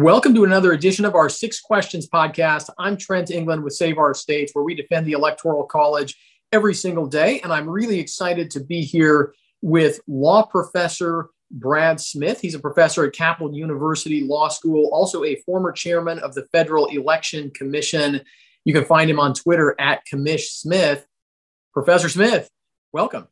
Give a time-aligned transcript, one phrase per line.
[0.00, 2.70] Welcome to another edition of our Six Questions podcast.
[2.78, 6.16] I'm Trent England with Save Our States, where we defend the Electoral College
[6.52, 7.40] every single day.
[7.40, 12.40] And I'm really excited to be here with law professor Brad Smith.
[12.40, 16.86] He's a professor at Capital University Law School, also a former chairman of the Federal
[16.86, 18.20] Election Commission.
[18.64, 21.08] You can find him on Twitter at Commish Smith.
[21.74, 22.48] Professor Smith,
[22.92, 23.26] welcome.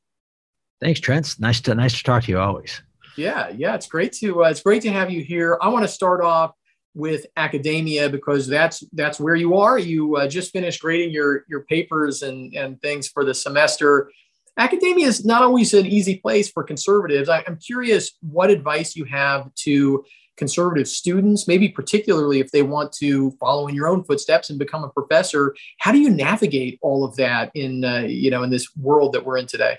[0.81, 1.33] Thanks, Trent.
[1.39, 2.83] Nice to nice to talk to you always.
[3.17, 5.59] Yeah, yeah, it's great to uh, it's great to have you here.
[5.61, 6.53] I want to start off
[6.95, 9.79] with academia because that's that's where you are.
[9.79, 14.11] You uh, just finished grading your your papers and and things for the semester.
[14.59, 17.29] Academia is not always an easy place for conservatives.
[17.29, 20.05] I, I'm curious what advice you have to
[20.37, 24.85] conservative students, maybe particularly if they want to follow in your own footsteps and become
[24.85, 25.55] a professor.
[25.79, 29.25] How do you navigate all of that in uh, you know in this world that
[29.25, 29.79] we're in today?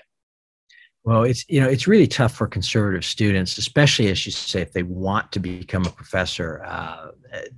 [1.08, 4.74] Well, it's you know it's really tough for conservative students, especially as you say, if
[4.74, 6.62] they want to become a professor.
[6.66, 7.12] Uh,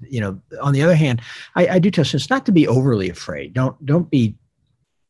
[0.08, 1.20] you know, on the other hand,
[1.56, 3.52] I, I do tell students not to be overly afraid.
[3.52, 4.36] Don't don't be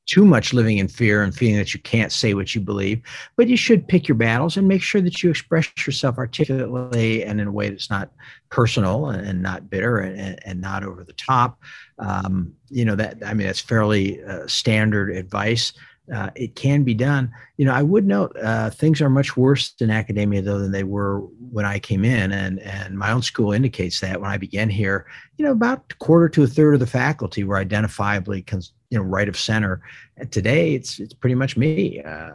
[0.06, 3.02] too much living in fear and feeling that you can't say what you believe,
[3.36, 7.42] but you should pick your battles and make sure that you express yourself articulately and
[7.42, 8.10] in a way that's not
[8.48, 11.60] personal and not bitter and, and not over the top.
[11.98, 15.74] Um, you know that I mean that's fairly uh, standard advice
[16.12, 17.30] uh, it can be done.
[17.56, 20.82] You know, I would note uh, things are much worse in academia though than they
[20.82, 21.20] were
[21.52, 25.06] when I came in, and and my own school indicates that when I began here,
[25.36, 28.98] you know, about a quarter to a third of the faculty were identifiably, cons- you
[28.98, 29.82] know, right of center.
[30.16, 32.30] And today, it's it's pretty much me, uh,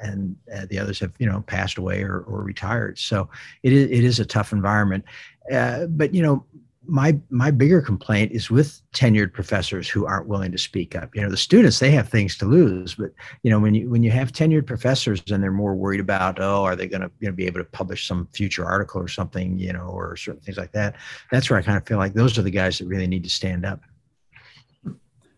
[0.00, 2.98] and uh, the others have you know passed away or, or retired.
[2.98, 3.28] So
[3.62, 5.04] it is it is a tough environment.
[5.52, 6.44] Uh, but you know,
[6.88, 11.14] my my bigger complaint is with tenured professors who aren't willing to speak up.
[11.14, 14.02] You know, the students they have things to lose, but you know when you when
[14.02, 17.28] you have tenured professors and they're more worried about oh are they going to you
[17.28, 20.56] know, be able to publish some future article or something you know or certain things
[20.56, 20.96] like that.
[21.30, 23.30] That's where I kind of feel like those are the guys that really need to
[23.30, 23.82] stand up.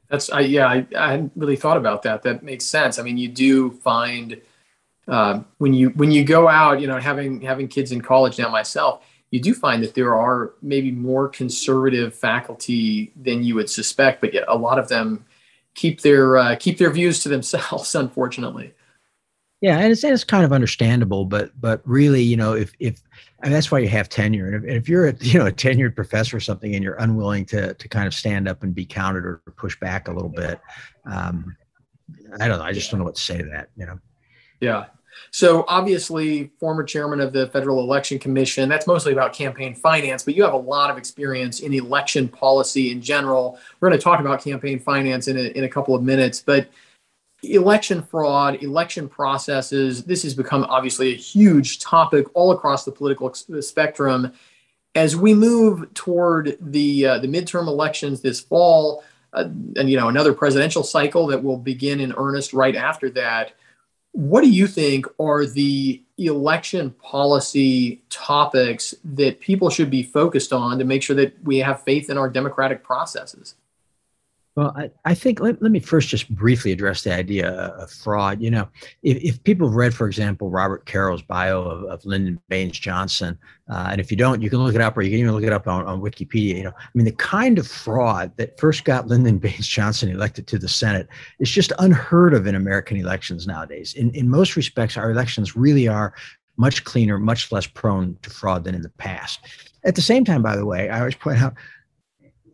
[0.09, 2.23] That's I yeah I, I hadn't really thought about that.
[2.23, 2.99] That makes sense.
[2.99, 4.41] I mean you do find
[5.09, 8.49] uh, when you when you go out you know having having kids in college now
[8.49, 14.21] myself you do find that there are maybe more conservative faculty than you would suspect,
[14.21, 15.25] but yet a lot of them
[15.75, 18.75] keep their uh, keep their views to themselves, unfortunately.
[19.61, 23.03] Yeah, and it's, and it's kind of understandable, but but really, you know, if if
[23.43, 25.95] and that's why you have tenure, and if, if you're a you know a tenured
[25.95, 29.25] professor or something, and you're unwilling to to kind of stand up and be counted
[29.25, 30.61] or push back a little bit,
[31.05, 31.57] um,
[32.41, 32.65] I don't know.
[32.65, 33.69] I just don't know what to say to that.
[33.77, 33.99] You know.
[34.61, 34.87] Yeah,
[35.31, 40.35] so obviously, former chairman of the Federal Election Commission, that's mostly about campaign finance, but
[40.35, 43.59] you have a lot of experience in election policy in general.
[43.79, 46.69] We're going to talk about campaign finance in a, in a couple of minutes, but
[47.43, 53.33] election fraud, election processes, this has become obviously a huge topic all across the political
[53.33, 54.33] spectrum.
[54.95, 59.45] As we move toward the uh, the midterm elections this fall, uh,
[59.77, 63.53] and you know another presidential cycle that will begin in earnest right after that,
[64.13, 70.79] what do you think are the election policy topics that people should be focused on
[70.79, 73.55] to make sure that we have faith in our democratic processes?
[74.61, 78.43] Well, I, I think let, let me first just briefly address the idea of fraud.
[78.43, 78.69] You know,
[79.03, 83.39] if, if people have read, for example, Robert Caro's bio of, of Lyndon Baines Johnson,
[83.71, 85.45] uh, and if you don't, you can look it up or you can even look
[85.45, 86.59] it up on, on Wikipedia.
[86.59, 90.47] You know, I mean, the kind of fraud that first got Lyndon Baines Johnson elected
[90.49, 93.95] to the Senate is just unheard of in American elections nowadays.
[93.95, 96.13] In, in most respects, our elections really are
[96.59, 99.41] much cleaner, much less prone to fraud than in the past.
[99.85, 101.55] At the same time, by the way, I always point out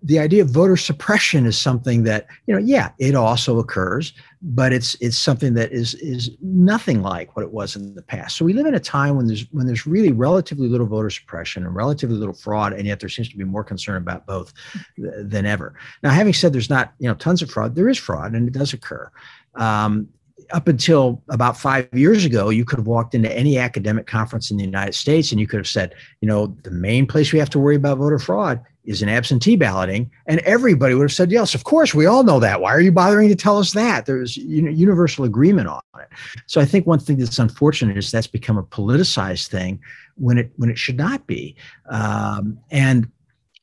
[0.06, 4.12] the idea of voter suppression is something that you know yeah it also occurs
[4.48, 8.36] but it's it's something that is is nothing like what it was in the past.
[8.36, 11.64] So we live in a time when there's when there's really relatively little voter suppression
[11.64, 14.52] and relatively little fraud and yet there seems to be more concern about both
[14.96, 15.74] th- than ever.
[16.02, 18.52] Now having said there's not you know tons of fraud there is fraud and it
[18.52, 19.10] does occur.
[19.56, 20.08] Um,
[20.52, 24.56] up until about five years ago, you could have walked into any academic conference in
[24.58, 27.50] the United States and you could have said, you know, the main place we have
[27.50, 31.54] to worry about voter fraud is an absentee balloting, and everybody would have said yes.
[31.54, 32.60] Of course, we all know that.
[32.60, 34.06] Why are you bothering to tell us that?
[34.06, 36.08] There's universal agreement on it.
[36.46, 39.80] So I think one thing that's unfortunate is that's become a politicized thing
[40.16, 41.56] when it when it should not be.
[41.90, 43.10] Um, and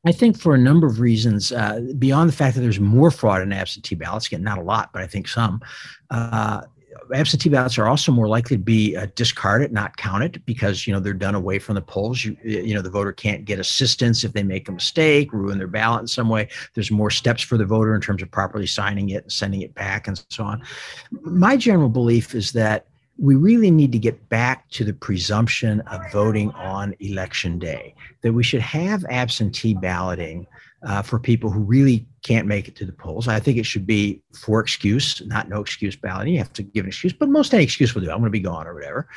[0.06, 3.42] I think for a number of reasons, uh, beyond the fact that there's more fraud
[3.42, 5.62] in absentee ballots, again, not a lot, but I think some,
[6.10, 6.64] uh,
[7.14, 11.00] absentee ballots are also more likely to be uh, discarded, not counted, because you know
[11.00, 12.24] they're done away from the polls.
[12.24, 15.68] You you know the voter can't get assistance if they make a mistake, ruin their
[15.68, 16.50] ballot in some way.
[16.74, 19.74] There's more steps for the voter in terms of properly signing it and sending it
[19.76, 20.64] back and so on.
[21.12, 22.88] My general belief is that
[23.20, 28.34] we really need to get back to the presumption of voting on election day, that
[28.34, 30.48] we should have absentee balloting
[30.86, 33.28] uh, for people who really can't make it to the polls.
[33.28, 36.28] I think it should be for excuse, not no excuse ballot.
[36.28, 38.10] You have to give an excuse, but most any excuse will do.
[38.10, 39.08] I'm going to be gone or whatever.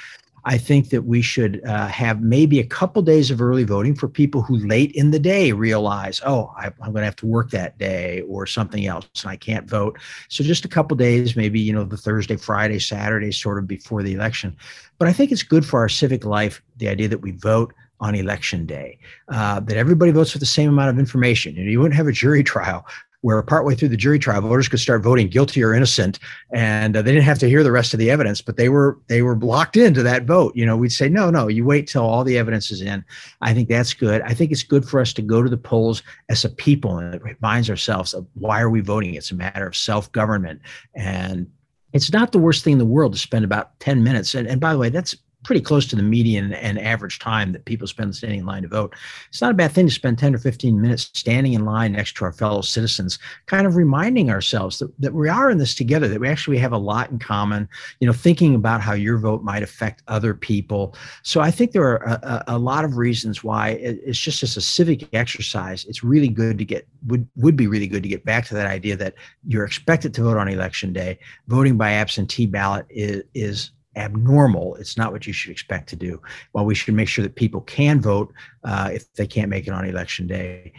[0.49, 4.07] I think that we should uh, have maybe a couple days of early voting for
[4.07, 7.51] people who late in the day realize, oh, I, am going to have to work
[7.51, 9.99] that day or something else, and I can't vote.
[10.29, 14.05] So just a couple days, maybe you know the Thursday, Friday, Saturday, sort of before
[14.05, 14.57] the election.
[14.99, 18.15] But I think it's good for our civic life the idea that we vote on
[18.15, 18.99] election day,
[19.29, 21.55] uh, that everybody votes with the same amount of information.
[21.55, 22.87] You, know, you wouldn't have a jury trial
[23.23, 26.21] where partway through the jury trial, voters could start voting guilty or innocent,
[26.53, 28.99] and uh, they didn't have to hear the rest of the evidence, but they were
[29.09, 30.55] they were locked into that vote.
[30.55, 33.05] You know, we'd say, no, no, you wait till all the evidence is in.
[33.41, 34.23] I think that's good.
[34.23, 37.15] I think it's good for us to go to the polls as a people and
[37.15, 39.15] it reminds ourselves of why are we voting?
[39.15, 40.61] It's a matter of self government,
[40.95, 41.51] and
[41.93, 44.35] it's not the worst thing in the world to spend about 10 minutes.
[44.35, 45.17] And, and by the way, that's
[45.47, 48.69] pretty close to the median and average time that people spend standing in line to
[48.69, 48.97] vote.
[49.29, 52.17] It's not a bad thing to spend 10 or 15 minutes standing in line next
[52.17, 56.09] to our fellow citizens, kind of reminding ourselves that, that we are in this together,
[56.09, 57.69] that we actually have a lot in common,
[58.01, 60.97] you know, thinking about how your vote might affect other people.
[61.23, 64.61] So I think there are a, a lot of reasons why it's just as a
[64.61, 68.47] civic exercise, it's really good to get, would, would be really good to get back
[68.47, 69.15] to that idea that
[69.47, 71.21] you're expected to vote on election day.
[71.47, 74.77] Voting by absentee ballot is, is abnormal.
[74.77, 76.21] It's not what you should expect to do.
[76.53, 78.33] While we should make sure that people can vote
[78.65, 80.73] uh, if they can't make it on election day,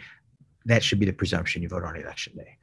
[0.64, 2.56] that should be the presumption you vote on election day.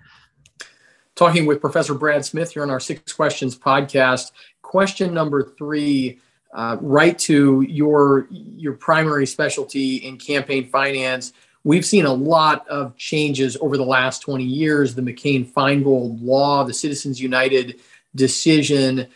[1.16, 4.31] Talking with Professor Brad Smith here on our Six Questions podcast.
[4.62, 6.19] Question number three,
[6.54, 11.34] uh, right to your your primary specialty in campaign finance.
[11.63, 14.94] We've seen a lot of changes over the last 20 years.
[14.94, 17.80] The McCain Feingold law, the Citizens United
[18.13, 19.08] decision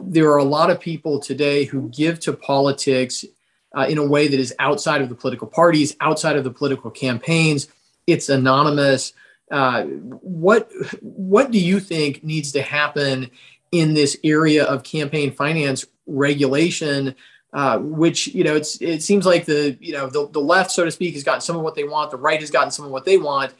[0.00, 3.24] there are a lot of people today who give to politics
[3.76, 6.90] uh, in a way that is outside of the political parties, outside of the political
[6.90, 7.68] campaigns.
[8.06, 9.12] It's anonymous.
[9.50, 10.70] Uh, what
[11.00, 13.30] what do you think needs to happen
[13.72, 17.14] in this area of campaign finance regulation?
[17.52, 20.84] Uh, which you know, it's it seems like the you know the, the left, so
[20.84, 22.10] to speak, has gotten some of what they want.
[22.10, 23.54] The right has gotten some of what they want,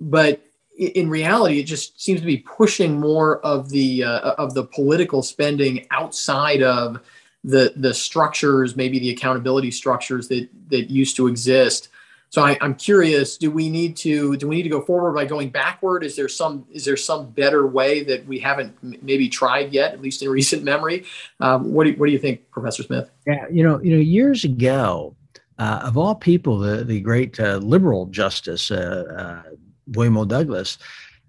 [0.00, 0.42] but
[0.80, 5.22] in reality, it just seems to be pushing more of the uh, of the political
[5.22, 7.00] spending outside of
[7.44, 11.88] the the structures, maybe the accountability structures that that used to exist.
[12.30, 15.26] So I, am curious: do we need to do we need to go forward by
[15.26, 16.02] going backward?
[16.02, 20.00] Is there some is there some better way that we haven't maybe tried yet, at
[20.00, 21.04] least in recent memory?
[21.40, 23.10] Um, what do what do you think, Professor Smith?
[23.26, 25.14] Yeah, you know, you know, years ago,
[25.58, 29.42] uh, of all people, the the great uh, liberal justice uh,
[29.92, 30.78] William Douglas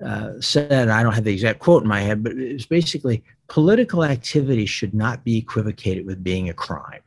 [0.06, 4.04] uh, said, I don't have the exact quote in my head, but it's basically political
[4.04, 7.02] activity should not be equivocated with being a crime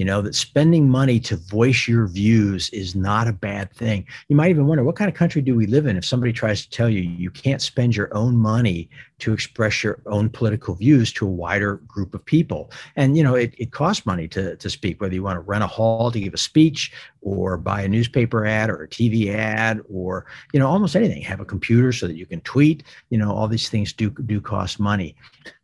[0.00, 4.06] you know that spending money to voice your views is not a bad thing.
[4.28, 5.98] You might even wonder what kind of country do we live in?
[5.98, 8.88] If somebody tries to tell you you can't spend your own money
[9.18, 12.70] to express your own political views to a wider group of people.
[12.96, 15.64] And you know it, it costs money to, to speak whether you want to rent
[15.64, 19.82] a hall to give a speech or buy a newspaper ad or a tv ad
[19.92, 20.24] or
[20.54, 21.20] you know almost anything.
[21.20, 22.84] Have a computer so that you can tweet.
[23.10, 25.14] You know all these things do do cost money.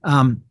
[0.04, 0.42] Um,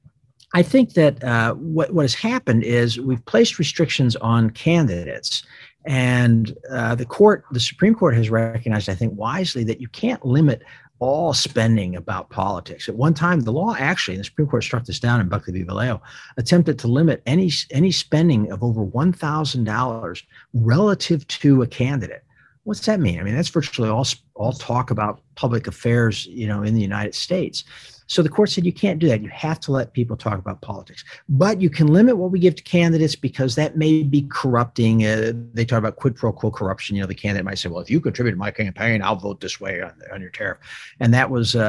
[0.55, 5.43] I think that uh, what, what has happened is we've placed restrictions on candidates.
[5.85, 10.25] And uh, the court, the Supreme Court has recognized, I think wisely, that you can't
[10.25, 10.63] limit
[10.99, 12.87] all spending about politics.
[12.87, 15.51] At one time, the law actually, and the Supreme Court struck this down in Buckley
[15.51, 15.65] v.
[15.65, 15.99] Valeo,
[16.37, 22.23] attempted to limit any any spending of over one thousand dollars relative to a candidate.
[22.63, 23.19] What's that mean?
[23.19, 27.13] I mean, that's virtually all all talk about public affairs, you know, in the United
[27.13, 27.65] States.
[28.07, 29.21] So the court said you can't do that.
[29.21, 32.55] You have to let people talk about politics, but you can limit what we give
[32.55, 35.05] to candidates because that may be corrupting.
[35.05, 36.95] Uh, they talk about quid pro quo corruption.
[36.95, 39.41] You know, the candidate might say, "Well, if you contribute to my campaign, I'll vote
[39.41, 40.59] this way on, on your tariff,"
[40.99, 41.59] and that was uh,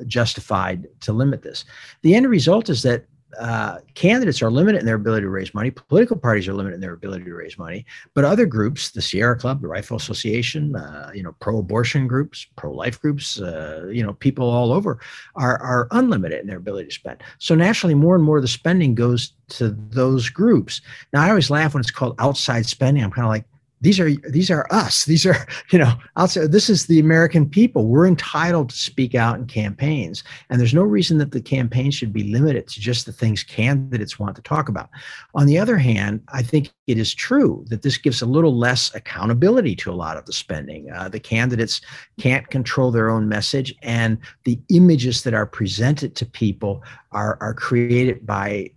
[0.00, 1.64] uh, justified to limit this.
[2.02, 3.04] The end result is that
[3.38, 5.70] uh, candidates are limited in their ability to raise money.
[5.70, 7.84] Political parties are limited in their ability to raise money.
[8.14, 13.00] But other groups, the Sierra Club, the Rifle Association, uh, you know, pro-abortion groups, pro-life
[13.00, 14.98] groups, uh, you know, people all over
[15.34, 17.22] are are unlimited in their ability to spend.
[17.38, 20.80] So naturally, more and more of the spending goes to those groups.
[21.12, 23.04] Now, I always laugh when it's called outside spending.
[23.04, 23.44] I'm kind of like,
[23.82, 25.04] these are these are us.
[25.04, 25.36] These are
[25.70, 27.86] you know outside this is the american people.
[27.86, 32.12] We're entitled to speak out in campaigns and there's no reason that the campaign should
[32.12, 34.88] be limited to just the things candidates want to talk about.
[35.34, 38.94] On the other hand i think it is true that this gives a little less
[38.94, 40.90] accountability to a lot of the spending.
[40.90, 41.80] Uh, the candidates
[42.20, 47.54] can't control their own message and the images that are presented to people are are
[47.54, 48.70] created by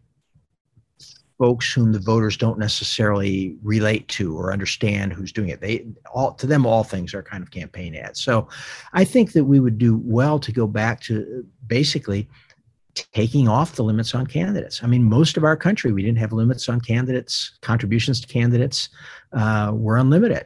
[1.38, 5.62] folks whom the voters don't necessarily relate to or understand who's doing it.
[5.62, 8.22] They all to them all things are kind of campaign ads.
[8.22, 8.48] So
[8.94, 12.30] I think that we would do well to go back to basically
[12.94, 14.82] taking off the limits on candidates.
[14.82, 18.88] I mean, most of our country, we didn't have limits on candidates, contributions to candidates
[19.34, 20.46] uh, were unlimited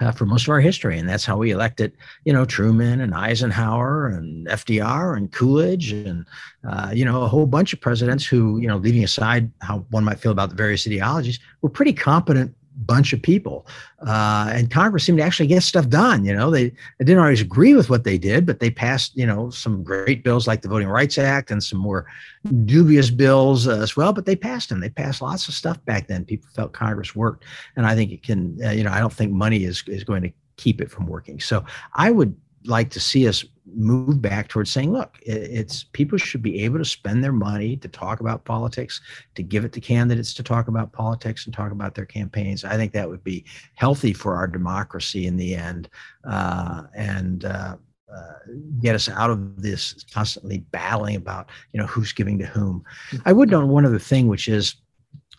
[0.00, 0.98] uh, for most of our history.
[0.98, 1.92] And that's how we elected,
[2.24, 6.24] you know, Truman and Eisenhower and FDR and Coolidge and,
[6.68, 10.04] uh, you know, a whole bunch of presidents who, you know, leaving aside how one
[10.04, 12.54] might feel about the various ideologies, were pretty competent
[12.86, 13.66] bunch of people.
[14.06, 16.24] Uh, and Congress seemed to actually get stuff done.
[16.24, 19.26] You know, they, they didn't always agree with what they did, but they passed, you
[19.26, 22.06] know, some great bills like the Voting Rights Act and some more
[22.64, 24.12] dubious bills uh, as well.
[24.12, 24.80] But they passed them.
[24.80, 26.24] They passed lots of stuff back then.
[26.24, 27.44] People felt Congress worked,
[27.76, 28.58] and I think it can.
[28.64, 31.40] Uh, you know, I don't think money is is going to keep it from working.
[31.40, 36.42] So I would like to see us move back towards saying, look, it's people should
[36.42, 39.00] be able to spend their money to talk about politics,
[39.34, 42.64] to give it to candidates to talk about politics and talk about their campaigns.
[42.64, 45.88] I think that would be healthy for our democracy in the end,
[46.24, 47.76] uh, and uh,
[48.14, 48.32] uh,
[48.80, 52.84] get us out of this constantly battling about you know who's giving to whom.
[53.24, 54.76] I would note one other thing, which is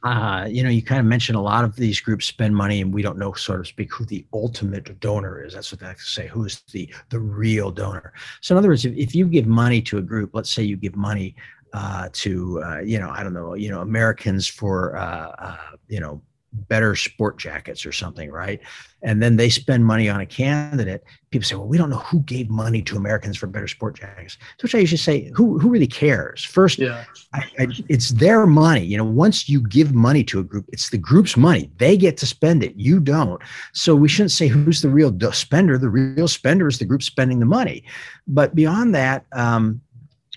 [0.04, 2.94] uh, you know, you kind of mentioned a lot of these groups spend money, and
[2.94, 5.54] we don't know, so to speak, who the ultimate donor is.
[5.54, 6.28] That's what I say.
[6.28, 8.14] Who is the the real donor?
[8.42, 10.78] So, in other words, if, if you give money to a group, let's say you
[10.78, 11.36] give money
[11.74, 16.00] uh, to, uh, you know, I don't know, you know, Americans for, uh, uh, you
[16.00, 18.60] know, better sport jackets or something, right?
[19.02, 21.04] And then they spend money on a candidate.
[21.30, 24.38] People say, well, we don't know who gave money to Americans for better sport jackets.
[24.58, 26.44] To which I usually say, who, who really cares?
[26.44, 27.06] First, yeah.
[27.34, 28.84] I, I, it's their money.
[28.84, 31.72] You know, once you give money to a group, it's the group's money.
[31.78, 32.76] They get to spend it.
[32.76, 33.42] You don't.
[33.74, 35.78] So we shouldn't say who's the real spender.
[35.78, 37.84] The real spender is the group spending the money.
[38.28, 39.82] But beyond that, um,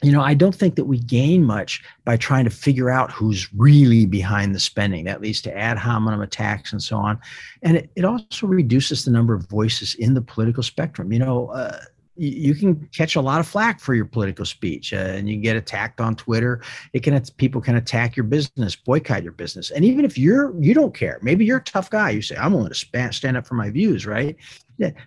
[0.02, 3.52] you know, I don't think that we gain much by trying to figure out who's
[3.54, 5.04] really behind the spending.
[5.04, 7.20] That leads to ad hominem attacks and so on.
[7.62, 11.12] And it, it also reduces the number of voices in the political spectrum.
[11.12, 11.78] You know, uh,
[12.14, 15.56] you can catch a lot of flack for your political speech uh, and you get
[15.56, 16.60] attacked on twitter
[16.92, 20.74] it can people can attack your business boycott your business and even if you're you
[20.74, 23.54] don't care maybe you're a tough guy you say i'm willing to stand up for
[23.54, 24.36] my views right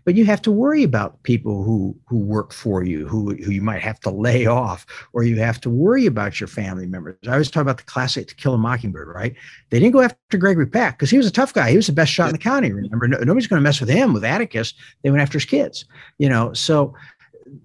[0.03, 3.62] but you have to worry about people who who work for you, who who you
[3.62, 7.17] might have to lay off, or you have to worry about your family members.
[7.27, 9.36] I always talk about the classic To Kill a Mockingbird, right?
[9.69, 11.72] They didn't go after Gregory Peck because he was a tough guy.
[11.72, 12.72] He was the best shot in the county.
[12.72, 14.13] Remember, no, nobody's going to mess with him.
[14.13, 15.86] With Atticus, they went after his kids.
[16.17, 16.93] You know, so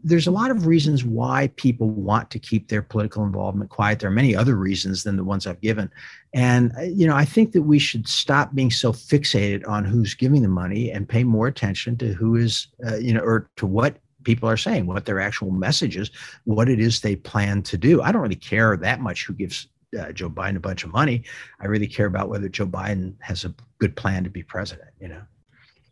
[0.05, 3.99] there's a lot of reasons why people want to keep their political involvement quiet.
[3.99, 5.91] There are many other reasons than the ones I've given.
[6.35, 10.15] And, uh, you know, I think that we should stop being so fixated on who's
[10.15, 13.67] giving the money and pay more attention to who is, uh, you know, or to
[13.67, 16.11] what people are saying, what their actual message is,
[16.45, 18.03] what it is they plan to do.
[18.03, 19.67] I don't really care that much who gives
[19.99, 21.25] uh, Joe Biden a bunch of money.
[21.59, 25.09] I really care about whether Joe Biden has a good plan to be president, you
[25.09, 25.23] know?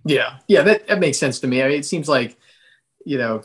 [0.05, 0.37] Yeah.
[0.47, 0.61] Yeah.
[0.61, 1.63] That, that makes sense to me.
[1.63, 2.37] I mean, it seems like,
[3.09, 3.43] you know,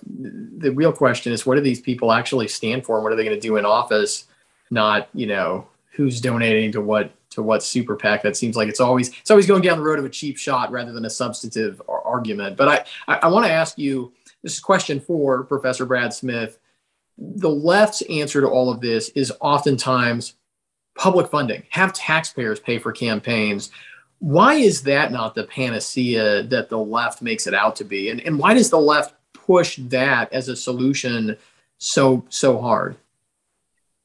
[0.58, 3.24] the real question is what do these people actually stand for and what are they
[3.24, 4.26] going to do in office?
[4.70, 8.24] Not, you know, who's donating to what to what super PAC.
[8.24, 10.70] That seems like it's always it's always going down the road of a cheap shot
[10.70, 12.58] rather than a substantive argument.
[12.58, 16.60] But I I, I want to ask you this is question for Professor Brad Smith.
[17.18, 20.34] The left's answer to all of this is oftentimes
[20.96, 21.64] public funding.
[21.70, 23.72] Have taxpayers pay for campaigns.
[24.20, 28.10] Why is that not the panacea that the left makes it out to be?
[28.10, 29.14] And, and why does the left
[29.46, 31.38] push that as a solution
[31.78, 32.98] so so hard?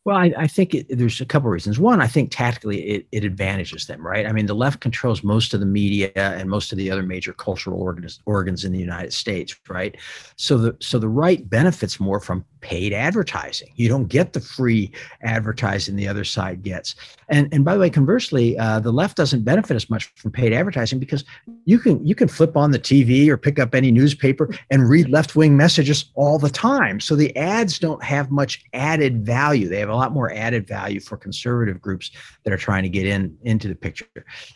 [0.08, 1.78] Well, I, I think it, there's a couple of reasons.
[1.78, 4.24] One, I think tactically it, it advantages them, right?
[4.24, 7.34] I mean, the left controls most of the media and most of the other major
[7.34, 9.98] cultural organs, organs in the United States, right?
[10.36, 13.68] So the so the right benefits more from paid advertising.
[13.76, 14.90] You don't get the free
[15.22, 16.94] advertising the other side gets.
[17.28, 20.54] And and by the way, conversely, uh, the left doesn't benefit as much from paid
[20.54, 21.24] advertising because
[21.66, 25.10] you can you can flip on the TV or pick up any newspaper and read
[25.10, 26.98] left wing messages all the time.
[26.98, 29.68] So the ads don't have much added value.
[29.68, 32.10] They have lot more added value for conservative groups
[32.44, 34.06] that are trying to get in into the picture.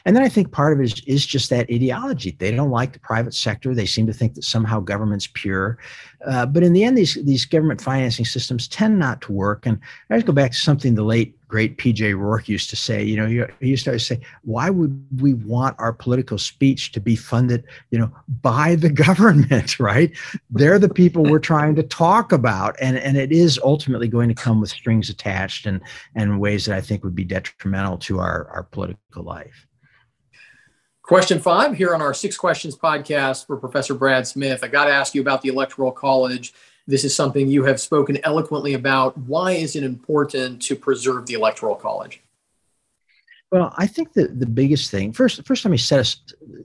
[0.04, 2.36] And then I think part of it is, is just that ideology.
[2.38, 3.74] They don't like the private sector.
[3.74, 5.78] They seem to think that somehow government's pure.
[6.26, 9.66] Uh, but in the end, these these government financing systems tend not to work.
[9.66, 9.78] And
[10.10, 13.02] I just go back to something the late great PJ Rourke used to say.
[13.02, 17.00] You know, he used to always say, "Why would we want our political speech to
[17.00, 18.10] be funded, you know,
[18.40, 19.76] by the government?
[19.82, 20.12] Right?
[20.50, 24.34] They're the people we're trying to talk about, and and it is ultimately going to
[24.34, 25.80] come with strings attached and
[26.14, 29.66] and ways that I think would be detrimental to our our political life."
[31.12, 34.64] Question five here on our Six Questions podcast for Professor Brad Smith.
[34.64, 36.54] I got to ask you about the Electoral College.
[36.86, 39.18] This is something you have spoken eloquently about.
[39.18, 42.21] Why is it important to preserve the Electoral College?
[43.52, 46.16] Well, I think that the biggest thing first, first let me set us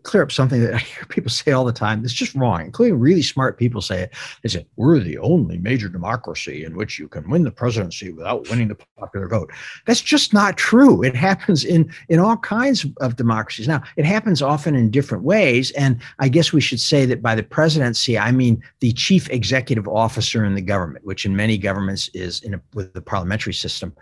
[0.03, 2.03] clear up something that I hear people say all the time.
[2.05, 4.13] It's just wrong, including really smart people say it.
[4.41, 8.49] They say we're the only major democracy in which you can win the presidency without
[8.49, 9.51] winning the popular vote.
[9.85, 11.03] That's just not true.
[11.03, 13.67] It happens in in all kinds of democracies.
[13.67, 17.35] Now, it happens often in different ways, and I guess we should say that by
[17.35, 22.09] the presidency, I mean the chief executive officer in the government, which in many governments
[22.13, 23.93] is in a, with the parliamentary system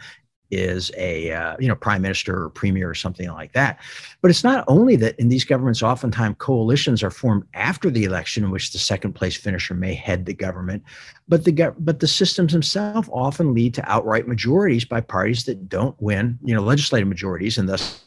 [0.51, 3.79] is a uh, you know prime minister or premier or something like that.
[4.21, 8.43] But it's not only that in these governments oftentimes coalitions are formed after the election
[8.43, 10.83] in which the second place finisher may head the government
[11.27, 15.99] but the but the systems themselves often lead to outright majorities by parties that don't
[16.01, 18.03] win you know legislative majorities and thus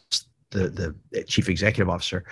[0.51, 2.25] the the chief executive officer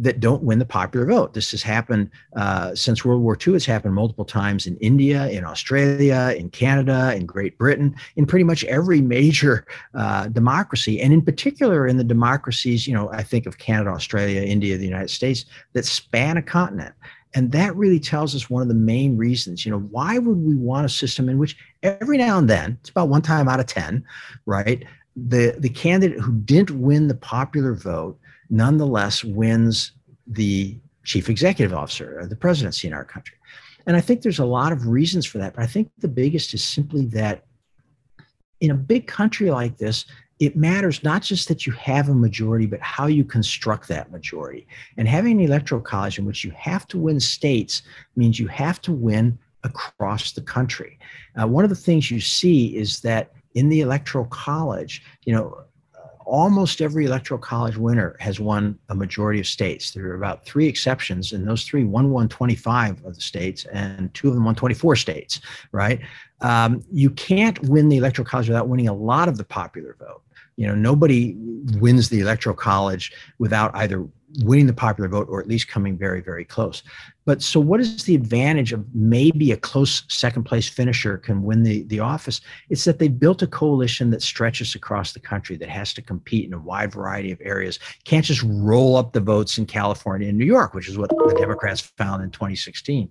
[0.00, 1.34] that don't win the popular vote.
[1.34, 3.54] This has happened uh, since World War II.
[3.54, 8.44] It's happened multiple times in India, in Australia, in Canada, in Great Britain, in pretty
[8.44, 12.86] much every major uh, democracy, and in particular in the democracies.
[12.86, 16.94] You know, I think of Canada, Australia, India, the United States that span a continent.
[17.34, 19.64] And that really tells us one of the main reasons.
[19.64, 22.90] You know, why would we want a system in which every now and then, it's
[22.90, 24.02] about one time out of 10,
[24.46, 24.82] right?
[25.14, 28.18] The, the candidate who didn't win the popular vote
[28.50, 29.92] nonetheless wins
[30.26, 33.36] the chief executive officer, the presidency in our country.
[33.86, 35.54] And I think there's a lot of reasons for that.
[35.54, 37.44] But I think the biggest is simply that
[38.60, 40.04] in a big country like this,
[40.38, 44.66] it matters not just that you have a majority, but how you construct that majority.
[44.96, 47.82] And having an electoral college in which you have to win states
[48.16, 50.98] means you have to win across the country.
[51.40, 55.64] Uh, one of the things you see is that in the electoral college, you know,
[56.30, 59.90] almost every electoral college winner has won a majority of states.
[59.90, 64.28] There are about three exceptions, and those three, won 25 of the states, and two
[64.28, 65.40] of them won 24 states,
[65.72, 66.00] right?
[66.40, 70.22] Um, you can't win the electoral college without winning a lot of the popular vote.
[70.56, 71.34] You know, nobody
[71.78, 74.06] wins the electoral college without either
[74.38, 76.82] winning the popular vote or at least coming very, very close.
[77.24, 81.62] But so, what is the advantage of maybe a close second place finisher can win
[81.62, 82.40] the, the office?
[82.70, 86.46] It's that they built a coalition that stretches across the country that has to compete
[86.46, 87.78] in a wide variety of areas.
[88.04, 91.36] Can't just roll up the votes in California and New York, which is what the
[91.38, 93.08] Democrats found in 2016.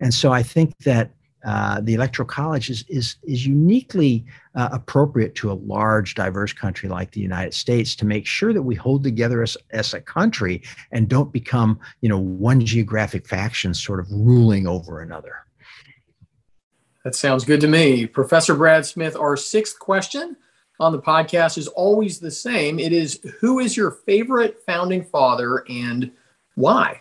[0.00, 1.12] And so, I think that
[1.44, 4.24] uh, the electoral college is is is uniquely
[4.54, 8.62] uh, appropriate to a large, diverse country like the United States to make sure that
[8.62, 13.72] we hold together as, as a country and don't become, you know, one geographic faction
[13.72, 15.36] sort of ruling over another.
[17.04, 19.16] That sounds good to me, Professor Brad Smith.
[19.16, 20.36] Our sixth question
[20.78, 22.78] on the podcast is always the same.
[22.78, 26.10] It is, who is your favorite founding father and
[26.56, 27.00] why?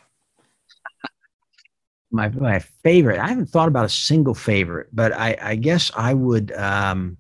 [2.12, 3.20] My my favorite.
[3.20, 6.52] I haven't thought about a single favorite, but I, I guess I would.
[6.54, 7.18] Um,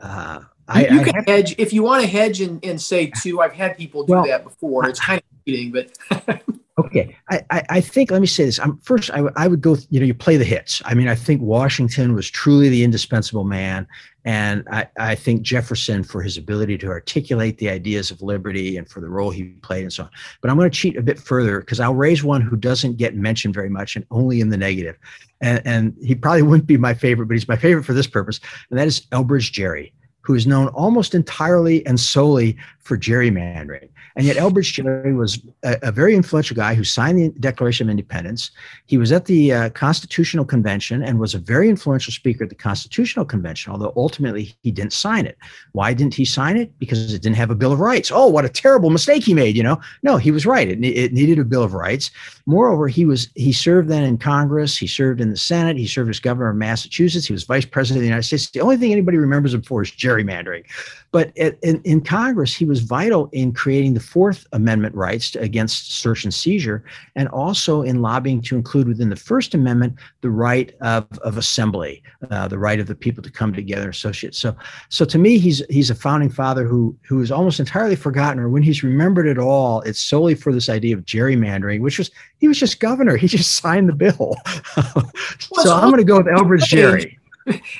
[0.00, 3.40] uh, I, you, can hedge if you want to hedge and, and say two.
[3.40, 4.88] I've had people do well, that before.
[4.88, 6.42] It's kind of cheating, but
[6.78, 8.60] Okay, I, I, I, think let me say this.
[8.60, 9.10] I'm first.
[9.10, 9.78] I, I would go.
[9.88, 10.82] You know, you play the hits.
[10.84, 13.88] I mean, I think Washington was truly the indispensable man,
[14.26, 18.86] and I, I think Jefferson for his ability to articulate the ideas of liberty and
[18.86, 20.10] for the role he played and so on.
[20.42, 23.16] But I'm going to cheat a bit further because I'll raise one who doesn't get
[23.16, 24.98] mentioned very much and only in the negative,
[25.40, 28.38] and and he probably wouldn't be my favorite, but he's my favorite for this purpose,
[28.68, 29.94] and that is Elbridge Gerry
[30.26, 33.88] who is known almost entirely and solely for gerrymandering.
[34.16, 37.90] And yet, Elbridge Gerry was a, a, very influential guy who signed the Declaration of
[37.90, 38.50] Independence.
[38.86, 42.56] He was at the uh, Constitutional Convention and was a very influential speaker at the
[42.56, 45.36] Constitutional Convention, although ultimately he didn't sign it.
[45.72, 46.76] Why didn't he sign it?
[46.78, 48.10] Because it didn't have a Bill of Rights.
[48.10, 49.78] Oh, what a terrible mistake he made, you know?
[50.02, 50.66] No, he was right.
[50.66, 52.10] It, it needed a Bill of Rights.
[52.46, 56.08] Moreover, he was he served then in Congress, he served in the Senate, he served
[56.08, 58.48] as governor of Massachusetts, he was vice president of the United States.
[58.48, 60.64] The only thing anybody remembers him for is gerrymandering.
[61.12, 65.92] But in, in Congress, he was vital in creating the Fourth Amendment rights to, against
[65.92, 70.74] search and seizure, and also in lobbying to include within the First Amendment the right
[70.80, 74.34] of, of assembly, uh, the right of the people to come together and associate.
[74.34, 74.54] So,
[74.90, 78.50] so to me, he's he's a founding father who who is almost entirely forgotten, or
[78.50, 82.48] when he's remembered at all, it's solely for this idea of gerrymandering, which was he
[82.48, 83.16] was just governor.
[83.16, 84.36] He just signed the bill.
[85.38, 87.18] so I'm going to go with Elbridge Gerry.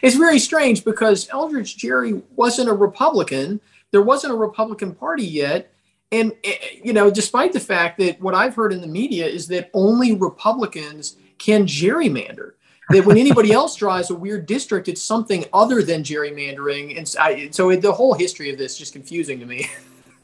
[0.03, 3.61] It's very strange because Elbridge Gerry wasn't a Republican.
[3.91, 5.73] There wasn't a Republican Party yet.
[6.13, 9.49] And, eh, you know, despite the fact that what I've heard in the media is
[9.49, 12.53] that only Republicans can gerrymander,
[12.91, 16.97] that when anybody else draws a weird district, it's something other than gerrymandering.
[16.97, 19.69] And I, so the whole history of this is just confusing to me.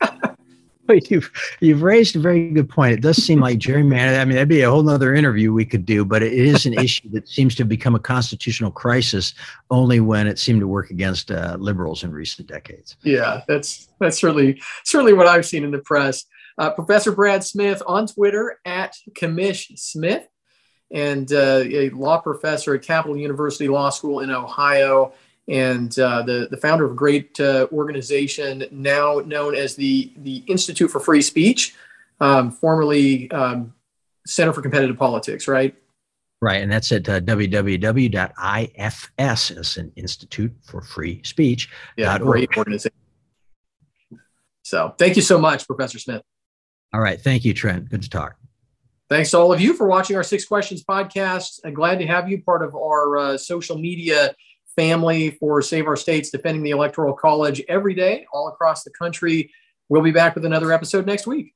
[1.11, 2.93] you've you've raised a very good point.
[2.93, 4.21] It does seem like gerrymandering.
[4.21, 6.75] I mean, that'd be a whole other interview we could do, but it is an
[6.75, 9.35] issue that seems to become a constitutional crisis
[9.71, 12.97] only when it seemed to work against uh, liberals in recent decades.
[13.03, 16.25] Yeah, that's that's certainly certainly what I've seen in the press.
[16.59, 20.27] Uh, Professor Brad Smith on Twitter at Commish Smith,
[20.91, 25.13] and uh, a law professor at Capital University Law School in Ohio
[25.49, 30.45] and uh, the, the founder of a great uh, organization now known as the, the
[30.47, 31.75] Institute for Free Speech,
[32.21, 33.75] um, formerly um,
[34.27, 35.75] Center for Competitive Politics, right?
[36.41, 41.69] Right, and that's at uh, www.ifs, as an Institute for Free Speech.
[41.97, 42.97] Yeah, great organization.
[44.63, 46.23] So thank you so much, Professor Smith.
[46.93, 47.89] All right, thank you, Trent.
[47.89, 48.37] Good to talk.
[49.09, 51.61] Thanks to all of you for watching our Six Questions podcast.
[51.65, 54.35] I'm glad to have you part of our uh, social media
[54.77, 59.51] family for Save Our States defending the Electoral College every day all across the country.
[59.89, 61.55] We'll be back with another episode next week.